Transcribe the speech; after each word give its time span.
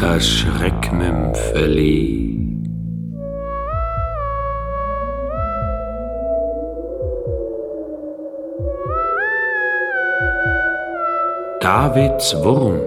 das 0.00 0.26
Schreckmümpfeli. 0.26 2.30
Davids 11.60 12.34
Wurm 12.42 12.80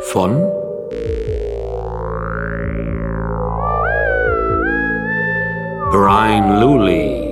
von 0.00 0.50
Brian 5.90 6.60
Lully 6.60 7.25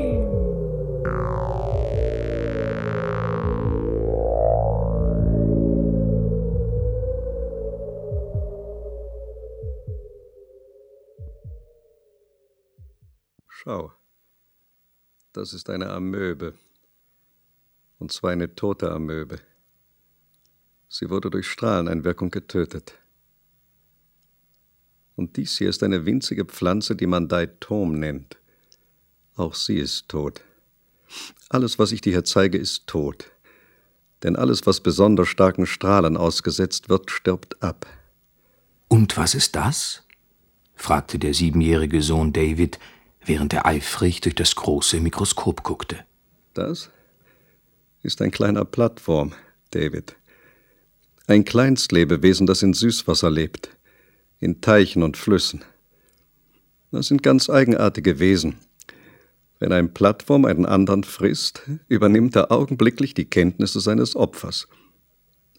Schau, 13.65 13.93
das 15.33 15.55
ist 15.55 15.71
eine 15.71 15.89
Amöbe. 15.89 16.53
Und 17.99 18.13
zwar 18.13 18.31
eine 18.31 18.55
tote 18.55 18.93
Amöbe. 18.93 19.41
Sie 20.91 21.09
wurde 21.09 21.31
durch 21.31 21.47
Strahleneinwirkung 21.47 22.31
getötet. 22.31 22.93
Und 25.17 25.39
dies 25.39 25.57
hier 25.57 25.71
ist 25.71 25.83
eine 25.83 26.05
winzige 26.05 26.45
Pflanze, 26.45 26.95
die 26.95 27.07
man 27.07 27.27
Daitom 27.27 27.99
nennt. 27.99 28.37
Auch 29.35 29.55
sie 29.55 29.79
ist 29.79 30.11
tot. 30.11 30.43
Alles, 31.49 31.79
was 31.79 31.93
ich 31.93 32.03
dir 32.03 32.13
hier 32.13 32.25
zeige, 32.25 32.59
ist 32.59 32.87
tot. 32.87 33.31
Denn 34.23 34.37
alles, 34.37 34.67
was 34.67 34.81
besonders 34.81 35.29
starken 35.29 35.65
Strahlen 35.65 36.19
ausgesetzt 36.19 36.91
wird, 36.91 37.11
stirbt 37.11 37.63
ab. 37.63 37.87
Und 38.89 39.17
was 39.17 39.35
ist 39.35 39.57
das? 39.57 40.03
fragte 40.75 41.19
der 41.19 41.33
siebenjährige 41.33 42.03
Sohn 42.03 42.35
David, 42.35 42.79
während 43.27 43.53
er 43.53 43.67
eifrig 43.67 44.21
durch 44.21 44.35
das 44.35 44.55
große 44.55 45.01
Mikroskop 45.01 45.63
guckte. 45.63 46.05
Das 46.55 46.91
ist 48.03 48.21
ein 48.23 48.31
kleiner 48.31 48.65
Plattform, 48.65 49.33
David. 49.71 50.17
Ein 51.27 51.45
Kleinstlebewesen, 51.45 52.47
das 52.47 52.63
in 52.63 52.75
Süßwasser 52.75 53.31
lebt, 53.31 53.71
in 54.41 54.61
Teichen 54.61 55.03
und 55.03 55.17
Flüssen. 55.17 55.65
Das 56.93 57.09
sind 57.09 57.23
ganz 57.23 57.49
eigenartige 57.49 58.19
Wesen. 58.19 58.57
Wenn 59.59 59.73
ein 59.73 59.95
Plattform 59.95 60.45
einen 60.45 60.67
anderen 60.67 61.05
frisst, 61.05 61.63
übernimmt 61.89 62.37
er 62.37 62.53
augenblicklich 62.53 63.15
die 63.15 63.25
Kenntnisse 63.25 63.81
seines 63.81 64.15
Opfers. 64.15 64.69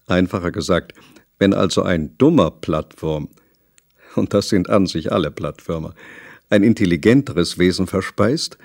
Einfacher 0.05 0.51
gesagt, 0.51 0.93
wenn 1.39 1.53
also 1.53 1.81
ein 1.81 2.17
dummer 2.17 2.51
Plattform, 2.51 3.29
und 4.15 4.33
das 4.33 4.49
sind 4.49 4.69
an 4.69 4.85
sich 4.85 5.11
alle 5.11 5.31
Plattfirmer, 5.31 5.93
ein 6.49 6.63
intelligenteres 6.63 7.57
Wesen 7.57 7.87
verspeist, 7.87 8.57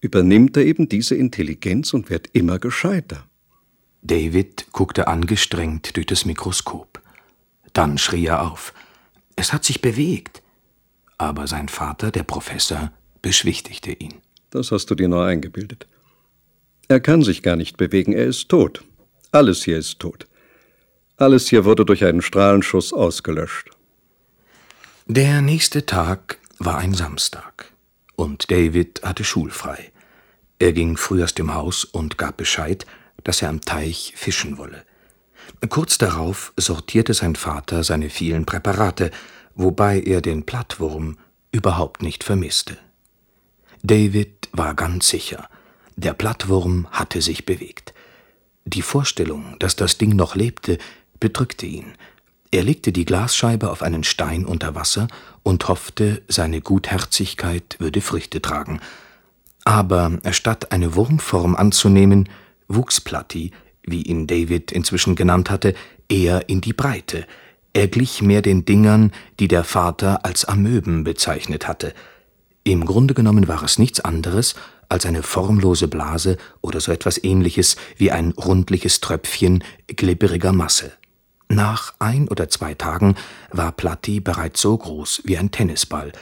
übernimmt 0.00 0.56
er 0.56 0.64
eben 0.64 0.88
diese 0.88 1.14
Intelligenz 1.14 1.94
und 1.94 2.10
wird 2.10 2.28
immer 2.32 2.58
gescheiter. 2.58 3.26
David 4.02 4.66
guckte 4.72 5.08
angestrengt 5.08 5.96
durch 5.96 6.06
das 6.06 6.26
Mikroskop. 6.26 7.00
Dann 7.72 7.96
schrie 7.96 8.26
er 8.26 8.42
auf. 8.50 8.74
Es 9.36 9.52
hat 9.52 9.64
sich 9.64 9.80
bewegt. 9.80 10.42
Aber 11.16 11.46
sein 11.46 11.68
Vater, 11.68 12.10
der 12.10 12.22
Professor, 12.22 12.92
beschwichtigte 13.22 13.92
ihn. 13.92 14.14
Das 14.50 14.70
hast 14.70 14.90
du 14.90 14.94
dir 14.94 15.08
nur 15.08 15.24
eingebildet. 15.24 15.86
Er 16.88 17.00
kann 17.00 17.22
sich 17.22 17.42
gar 17.42 17.56
nicht 17.56 17.78
bewegen, 17.78 18.12
er 18.12 18.26
ist 18.26 18.48
tot. 18.50 18.84
Alles 19.32 19.64
hier 19.64 19.78
ist 19.78 19.98
tot. 19.98 20.26
Alles 21.16 21.48
hier 21.48 21.64
wurde 21.64 21.84
durch 21.84 22.04
einen 22.04 22.22
Strahlenschuss 22.22 22.92
ausgelöscht. 22.92 23.70
Der 25.06 25.40
nächste 25.40 25.86
Tag 25.86 26.38
war 26.58 26.78
ein 26.78 26.94
Samstag 26.94 27.72
und 28.16 28.50
David 28.50 29.02
hatte 29.02 29.24
schulfrei. 29.24 29.92
Er 30.58 30.72
ging 30.72 30.96
früh 30.96 31.22
aus 31.22 31.34
dem 31.34 31.54
Haus 31.54 31.84
und 31.84 32.18
gab 32.18 32.36
Bescheid, 32.36 32.86
dass 33.24 33.42
er 33.42 33.48
am 33.48 33.60
Teich 33.60 34.12
fischen 34.16 34.58
wolle. 34.58 34.84
Kurz 35.68 35.98
darauf 35.98 36.52
sortierte 36.56 37.14
sein 37.14 37.36
Vater 37.36 37.84
seine 37.84 38.10
vielen 38.10 38.46
Präparate, 38.46 39.10
wobei 39.54 40.00
er 40.00 40.20
den 40.20 40.44
Plattwurm 40.44 41.18
überhaupt 41.52 42.02
nicht 42.02 42.24
vermisste. 42.24 42.78
David 43.82 44.48
war 44.52 44.74
ganz 44.74 45.08
sicher, 45.08 45.48
der 45.96 46.14
Plattwurm 46.14 46.88
hatte 46.90 47.20
sich 47.20 47.46
bewegt. 47.46 47.94
Die 48.64 48.82
Vorstellung, 48.82 49.56
dass 49.58 49.76
das 49.76 49.98
Ding 49.98 50.16
noch 50.16 50.34
lebte, 50.34 50.78
bedrückte 51.20 51.66
ihn. 51.66 51.94
Er 52.54 52.62
legte 52.62 52.92
die 52.92 53.04
Glasscheibe 53.04 53.68
auf 53.68 53.82
einen 53.82 54.04
Stein 54.04 54.44
unter 54.44 54.76
Wasser 54.76 55.08
und 55.42 55.66
hoffte, 55.66 56.22
seine 56.28 56.60
Gutherzigkeit 56.60 57.74
würde 57.80 58.00
Früchte 58.00 58.40
tragen. 58.40 58.78
Aber 59.64 60.20
statt 60.30 60.70
eine 60.70 60.94
Wurmform 60.94 61.56
anzunehmen, 61.56 62.28
wuchs 62.68 63.00
Platti, 63.00 63.50
wie 63.82 64.02
ihn 64.02 64.28
David 64.28 64.70
inzwischen 64.70 65.16
genannt 65.16 65.50
hatte, 65.50 65.74
eher 66.08 66.48
in 66.48 66.60
die 66.60 66.72
Breite. 66.72 67.26
Er 67.72 67.88
glich 67.88 68.22
mehr 68.22 68.40
den 68.40 68.64
Dingern, 68.64 69.10
die 69.40 69.48
der 69.48 69.64
Vater 69.64 70.24
als 70.24 70.44
Amöben 70.44 71.02
bezeichnet 71.02 71.66
hatte. 71.66 71.92
Im 72.62 72.86
Grunde 72.86 73.14
genommen 73.14 73.48
war 73.48 73.64
es 73.64 73.80
nichts 73.80 73.98
anderes 73.98 74.54
als 74.88 75.06
eine 75.06 75.24
formlose 75.24 75.88
Blase 75.88 76.36
oder 76.60 76.78
so 76.78 76.92
etwas 76.92 77.18
ähnliches 77.24 77.74
wie 77.96 78.12
ein 78.12 78.30
rundliches 78.30 79.00
Tröpfchen 79.00 79.64
glibberiger 79.88 80.52
Masse. 80.52 80.92
Nach 81.48 81.94
ein 81.98 82.28
oder 82.28 82.48
zwei 82.48 82.74
Tagen 82.74 83.16
war 83.50 83.72
Platti 83.72 84.20
bereits 84.20 84.60
so 84.60 84.76
groß 84.76 85.22
wie 85.24 85.38
ein 85.38 85.50
Tennisball. 85.50 86.12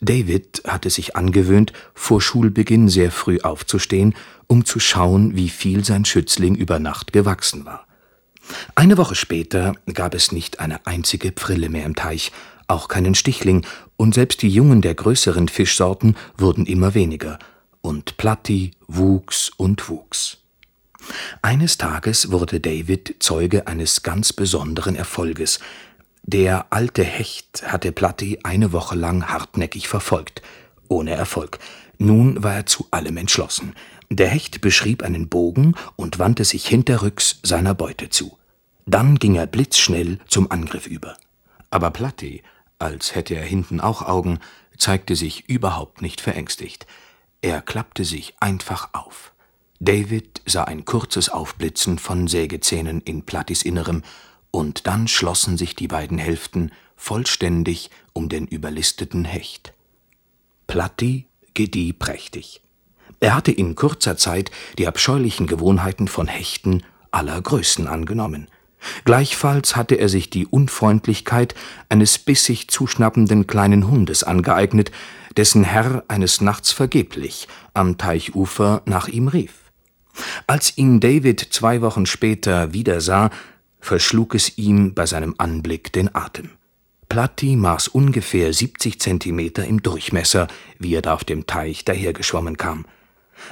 David 0.00 0.62
hatte 0.66 0.90
sich 0.90 1.16
angewöhnt, 1.16 1.72
vor 1.94 2.20
Schulbeginn 2.20 2.88
sehr 2.88 3.10
früh 3.10 3.40
aufzustehen, 3.40 4.14
um 4.46 4.64
zu 4.64 4.78
schauen, 4.78 5.34
wie 5.34 5.48
viel 5.48 5.84
sein 5.84 6.04
Schützling 6.04 6.54
über 6.54 6.78
Nacht 6.78 7.12
gewachsen 7.12 7.64
war. 7.64 7.86
Eine 8.74 8.96
Woche 8.96 9.14
später 9.14 9.74
gab 9.92 10.14
es 10.14 10.30
nicht 10.30 10.60
eine 10.60 10.86
einzige 10.86 11.32
Pfrille 11.32 11.68
mehr 11.68 11.84
im 11.84 11.96
Teich, 11.96 12.30
auch 12.68 12.88
keinen 12.88 13.14
Stichling, 13.14 13.64
und 13.96 14.14
selbst 14.14 14.42
die 14.42 14.50
Jungen 14.50 14.82
der 14.82 14.94
größeren 14.94 15.48
Fischsorten 15.48 16.16
wurden 16.36 16.66
immer 16.66 16.94
weniger, 16.94 17.38
und 17.80 18.16
Platti 18.16 18.72
wuchs 18.86 19.50
und 19.56 19.88
wuchs. 19.88 20.38
Eines 21.42 21.78
Tages 21.78 22.30
wurde 22.30 22.60
David 22.60 23.16
Zeuge 23.20 23.66
eines 23.66 24.02
ganz 24.02 24.32
besonderen 24.32 24.96
Erfolges. 24.96 25.60
Der 26.22 26.66
alte 26.70 27.04
Hecht 27.04 27.62
hatte 27.66 27.92
Platti 27.92 28.40
eine 28.42 28.72
Woche 28.72 28.96
lang 28.96 29.28
hartnäckig 29.28 29.88
verfolgt, 29.88 30.42
ohne 30.88 31.12
Erfolg. 31.12 31.58
Nun 31.98 32.42
war 32.42 32.54
er 32.54 32.66
zu 32.66 32.88
allem 32.90 33.16
entschlossen. 33.16 33.74
Der 34.10 34.28
Hecht 34.28 34.60
beschrieb 34.60 35.02
einen 35.02 35.28
Bogen 35.28 35.74
und 35.96 36.18
wandte 36.18 36.44
sich 36.44 36.66
hinterrücks 36.66 37.40
seiner 37.42 37.74
Beute 37.74 38.10
zu. 38.10 38.36
Dann 38.86 39.18
ging 39.18 39.34
er 39.34 39.46
blitzschnell 39.46 40.18
zum 40.28 40.50
Angriff 40.50 40.86
über. 40.86 41.16
Aber 41.70 41.90
Platti, 41.90 42.42
als 42.78 43.14
hätte 43.14 43.34
er 43.34 43.44
hinten 43.44 43.80
auch 43.80 44.02
Augen, 44.02 44.38
zeigte 44.78 45.16
sich 45.16 45.48
überhaupt 45.48 46.02
nicht 46.02 46.20
verängstigt. 46.20 46.86
Er 47.40 47.62
klappte 47.62 48.04
sich 48.04 48.34
einfach 48.40 48.90
auf. 48.92 49.32
David 49.80 50.42
sah 50.46 50.64
ein 50.64 50.84
kurzes 50.84 51.28
Aufblitzen 51.28 51.98
von 51.98 52.28
Sägezähnen 52.28 53.00
in 53.00 53.22
Plattis 53.22 53.62
Innerem, 53.62 54.02
und 54.50 54.86
dann 54.86 55.06
schlossen 55.06 55.58
sich 55.58 55.76
die 55.76 55.88
beiden 55.88 56.16
Hälften 56.16 56.72
vollständig 56.96 57.90
um 58.14 58.30
den 58.30 58.46
überlisteten 58.46 59.26
Hecht. 59.26 59.74
Platti 60.66 61.26
gedieh 61.52 61.92
prächtig. 61.92 62.62
Er 63.20 63.34
hatte 63.34 63.52
in 63.52 63.74
kurzer 63.74 64.16
Zeit 64.16 64.50
die 64.78 64.86
abscheulichen 64.86 65.46
Gewohnheiten 65.46 66.08
von 66.08 66.26
Hechten 66.26 66.82
aller 67.10 67.40
Größen 67.40 67.86
angenommen. 67.86 68.48
Gleichfalls 69.04 69.76
hatte 69.76 69.96
er 69.96 70.08
sich 70.08 70.30
die 70.30 70.46
Unfreundlichkeit 70.46 71.54
eines 71.88 72.18
bissig 72.18 72.68
zuschnappenden 72.68 73.46
kleinen 73.46 73.88
Hundes 73.88 74.22
angeeignet, 74.22 74.90
dessen 75.36 75.64
Herr 75.64 76.04
eines 76.08 76.40
Nachts 76.40 76.72
vergeblich 76.72 77.48
am 77.74 77.98
Teichufer 77.98 78.82
nach 78.86 79.08
ihm 79.08 79.28
rief. 79.28 79.65
Als 80.46 80.76
ihn 80.76 81.00
David 81.00 81.40
zwei 81.50 81.80
Wochen 81.82 82.06
später 82.06 82.72
wieder 82.72 83.00
sah, 83.00 83.30
verschlug 83.80 84.34
es 84.34 84.58
ihm 84.58 84.94
bei 84.94 85.06
seinem 85.06 85.34
Anblick 85.38 85.92
den 85.92 86.14
Atem. 86.14 86.50
Platti 87.08 87.56
maß 87.56 87.88
ungefähr 87.88 88.52
70 88.52 89.00
Zentimeter 89.00 89.64
im 89.64 89.82
Durchmesser, 89.82 90.48
wie 90.78 90.94
er 90.94 91.02
da 91.02 91.14
auf 91.14 91.24
dem 91.24 91.46
Teich 91.46 91.84
dahergeschwommen 91.84 92.56
kam. 92.56 92.84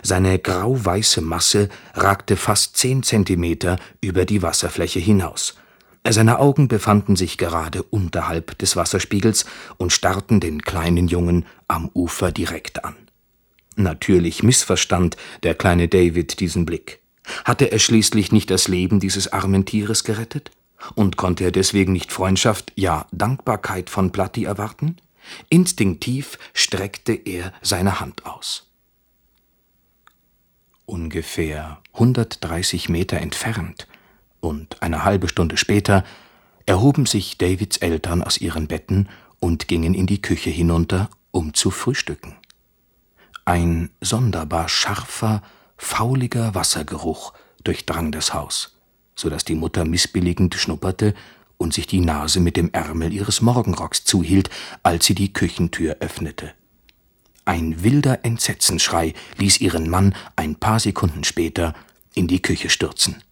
Seine 0.03 0.39
grauweiße 0.39 1.21
Masse 1.21 1.69
ragte 1.95 2.37
fast 2.37 2.77
zehn 2.77 3.03
Zentimeter 3.03 3.77
über 4.01 4.25
die 4.25 4.43
Wasserfläche 4.43 4.99
hinaus. 4.99 5.55
Seine 6.07 6.39
Augen 6.39 6.69
befanden 6.69 7.17
sich 7.17 7.39
gerade 7.39 7.83
unterhalb 7.83 8.59
des 8.59 8.77
Wasserspiegels 8.77 9.47
und 9.79 9.93
starrten 9.93 10.41
den 10.41 10.63
kleinen 10.63 11.09
Jungen 11.09 11.47
am 11.69 11.91
Ufer 11.95 12.31
direkt 12.31 12.85
an. 12.85 12.97
Natürlich 13.77 14.43
missverstand 14.43 15.17
der 15.43 15.55
kleine 15.55 15.89
David 15.89 16.41
diesen 16.41 16.65
Blick. 16.65 17.01
Hatte 17.45 17.71
er 17.73 17.79
schließlich 17.79 18.33
nicht 18.33 18.51
das 18.51 18.69
Leben 18.69 19.01
dieses 19.01 19.33
armen 19.33 19.65
Tieres 19.65 20.05
gerettet? 20.05 20.51
Und 20.95 21.17
konnte 21.17 21.45
er 21.45 21.51
deswegen 21.51 21.93
nicht 21.93 22.13
Freundschaft, 22.13 22.73
ja 22.77 23.07
Dankbarkeit 23.11 23.89
von 23.89 24.13
Platti 24.13 24.45
erwarten? 24.45 24.97
Instinktiv 25.49 26.39
streckte 26.53 27.15
er 27.15 27.53
seine 27.63 28.01
Hand 28.01 28.27
aus. 28.27 28.71
Ungefähr 30.87 31.81
130 31.95 32.91
Meter 32.91 33.17
entfernt 33.19 33.89
und 34.41 34.83
eine 34.83 35.05
halbe 35.05 35.29
Stunde 35.29 35.57
später 35.57 36.05
erhoben 36.67 37.07
sich 37.07 37.39
Davids 37.39 37.79
Eltern 37.79 38.23
aus 38.23 38.39
ihren 38.39 38.67
Betten 38.67 39.09
und 39.41 39.69
gingen 39.69 39.95
in 39.95 40.07
die 40.07 40.21
Küche 40.21 40.51
hinunter, 40.51 41.09
um 41.31 41.55
zu 41.55 41.71
frühstücken. 41.71 42.37
Ein 43.45 43.91
sonderbar 44.01 44.69
scharfer, 44.69 45.43
fauliger 45.77 46.55
Wassergeruch 46.55 47.35
durchdrang 47.63 48.11
das 48.13 48.33
Haus, 48.33 48.79
so 49.15 49.29
dass 49.29 49.45
die 49.45 49.55
Mutter 49.55 49.85
missbilligend 49.85 50.55
schnupperte 50.55 51.15
und 51.59 51.75
sich 51.75 51.87
die 51.87 52.01
Nase 52.01 52.41
mit 52.41 52.57
dem 52.57 52.71
Ärmel 52.73 53.13
ihres 53.13 53.41
Morgenrocks 53.41 54.05
zuhielt, 54.05 54.51
als 54.83 55.07
sie 55.07 55.15
die 55.15 55.33
Küchentür 55.33 55.97
öffnete. 56.01 56.53
Ein 57.45 57.83
wilder 57.83 58.25
Entsetzensschrei 58.25 59.13
ließ 59.37 59.61
ihren 59.61 59.91
Mann 59.91 60.15
ein 60.37 60.57
paar 60.57 60.81
Sekunden 60.81 61.25
später 61.25 61.75
in 62.15 62.27
die 62.27 62.41
Küche 62.41 62.71
stürzen. 62.71 63.23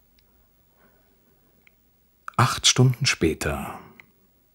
Acht 2.37 2.67
Stunden 2.67 3.05
später. 3.05 3.79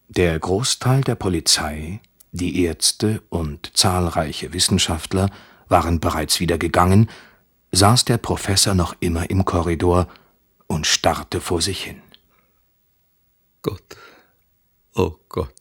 Der 0.09 0.39
Großteil 0.39 1.03
der 1.03 1.17
Polizei, 1.17 2.01
die 2.33 2.65
Ärzte 2.65 3.23
und 3.29 3.77
zahlreiche 3.77 4.53
Wissenschaftler 4.53 5.31
waren 5.69 6.01
bereits 6.01 6.41
wieder 6.41 6.59
gegangen, 6.59 7.11
saß 7.73 8.05
der 8.05 8.19
Professor 8.19 8.75
noch 8.75 8.97
immer 9.01 9.31
im 9.31 9.45
Korridor 9.45 10.09
und 10.67 10.87
starrte 10.87 11.41
vor 11.41 11.61
sich 11.61 11.85
hin. 11.85 12.03
Gott, 13.63 13.97
oh 14.95 15.17
Gott, 15.29 15.55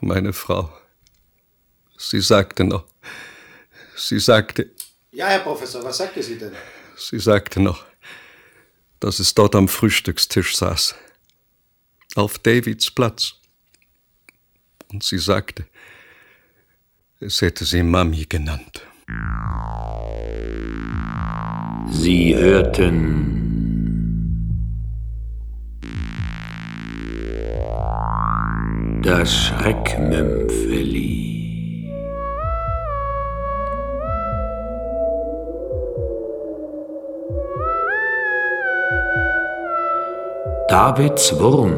meine 0.00 0.32
Frau. 0.32 0.72
Sie 1.96 2.20
sagte 2.20 2.64
noch, 2.64 2.84
sie 3.96 4.18
sagte. 4.18 4.70
Ja, 5.12 5.28
Herr 5.28 5.40
Professor, 5.40 5.82
was 5.84 5.98
sagte 5.98 6.22
sie 6.22 6.38
denn? 6.38 6.52
Sie 6.96 7.18
sagte 7.18 7.60
noch, 7.60 7.84
dass 9.00 9.20
es 9.20 9.34
dort 9.34 9.54
am 9.54 9.68
Frühstückstisch 9.68 10.56
saß, 10.56 10.94
auf 12.14 12.38
Davids 12.38 12.90
Platz. 12.90 13.34
Und 14.88 15.02
sie 15.02 15.18
sagte, 15.18 15.66
es 17.20 17.40
hätte 17.42 17.64
sie 17.64 17.82
Mami 17.82 18.26
genannt. 18.28 18.82
Sie 21.90 22.34
hörten 22.34 23.40
das 29.02 29.32
Schreckmümpfeli. 29.32 31.24
Davids 40.68 41.38
Wurm 41.38 41.74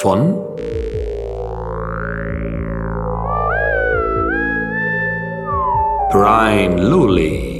von 0.00 0.45
Brian 6.10 6.88
Lully 6.88 7.55